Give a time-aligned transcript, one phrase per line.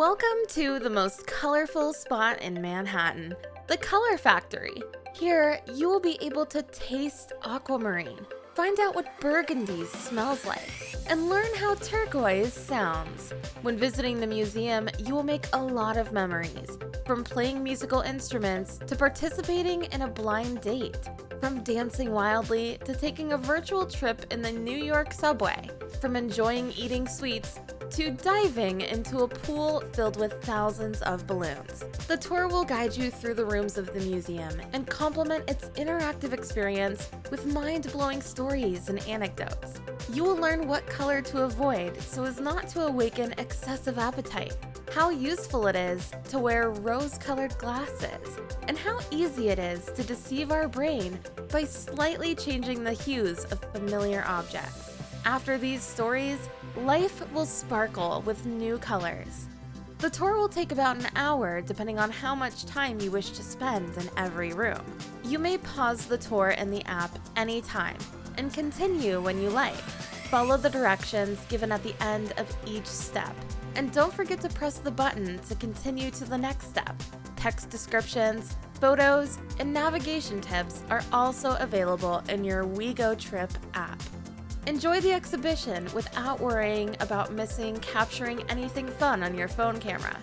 [0.00, 3.36] Welcome to the most colorful spot in Manhattan,
[3.66, 4.82] the Color Factory.
[5.14, 10.70] Here, you will be able to taste aquamarine, find out what burgundy smells like,
[11.06, 13.34] and learn how turquoise sounds.
[13.60, 16.78] When visiting the museum, you will make a lot of memories,
[17.10, 23.32] from playing musical instruments to participating in a blind date, from dancing wildly to taking
[23.32, 25.68] a virtual trip in the New York subway,
[26.00, 27.58] from enjoying eating sweets
[27.90, 31.84] to diving into a pool filled with thousands of balloons.
[32.06, 36.32] The tour will guide you through the rooms of the museum and complement its interactive
[36.32, 39.80] experience with mind blowing stories and anecdotes.
[40.12, 44.56] You will learn what color to avoid so as not to awaken excessive appetite,
[44.90, 50.02] how useful it is to wear rose colored glasses, and how easy it is to
[50.02, 51.18] deceive our brain
[51.52, 54.96] by slightly changing the hues of familiar objects.
[55.24, 56.38] After these stories,
[56.78, 59.46] life will sparkle with new colors.
[59.98, 63.42] The tour will take about an hour depending on how much time you wish to
[63.42, 64.82] spend in every room.
[65.22, 67.98] You may pause the tour in the app anytime
[68.38, 69.74] and continue when you like.
[70.30, 73.34] Follow the directions given at the end of each step.
[73.74, 76.94] And don't forget to press the button to continue to the next step.
[77.34, 84.00] Text descriptions, photos, and navigation tips are also available in your WeGo Trip app.
[84.68, 90.16] Enjoy the exhibition without worrying about missing capturing anything fun on your phone camera.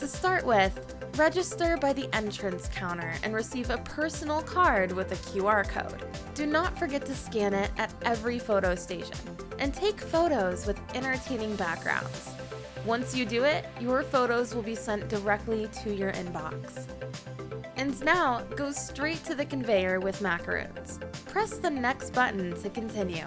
[0.00, 5.16] To start with, register by the entrance counter and receive a personal card with a
[5.16, 6.04] QR code.
[6.34, 9.16] Do not forget to scan it at every photo station
[9.58, 12.30] and take photos with entertaining backgrounds.
[12.84, 16.86] Once you do it, your photos will be sent directly to your inbox.
[17.76, 21.00] And now, go straight to the conveyor with macaroons.
[21.26, 23.26] Press the next button to continue.